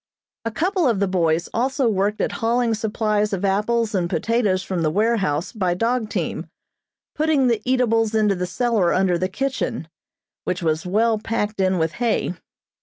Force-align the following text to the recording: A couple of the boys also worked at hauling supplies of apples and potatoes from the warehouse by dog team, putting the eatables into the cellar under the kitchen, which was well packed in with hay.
A 0.45 0.49
couple 0.49 0.87
of 0.87 0.99
the 0.99 1.07
boys 1.07 1.47
also 1.53 1.87
worked 1.87 2.21
at 2.21 2.31
hauling 2.41 2.73
supplies 2.73 3.33
of 3.33 3.45
apples 3.45 3.93
and 3.93 4.09
potatoes 4.09 4.63
from 4.63 4.81
the 4.81 4.89
warehouse 4.89 5.51
by 5.51 5.75
dog 5.75 6.09
team, 6.09 6.47
putting 7.13 7.45
the 7.45 7.61
eatables 7.65 8.15
into 8.15 8.33
the 8.33 8.47
cellar 8.47 8.95
under 8.95 9.19
the 9.19 9.29
kitchen, 9.29 9.87
which 10.43 10.63
was 10.63 10.87
well 10.87 11.19
packed 11.19 11.61
in 11.61 11.77
with 11.77 11.91
hay. 12.01 12.33